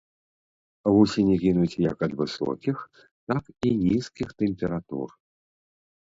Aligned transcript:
Вусені 0.95 1.35
гінуць 1.43 1.79
як 1.91 1.97
ад 2.07 2.13
высокіх, 2.21 2.75
так 3.27 3.43
і 3.67 3.75
нізкіх 3.83 4.35
тэмператур. 4.43 5.09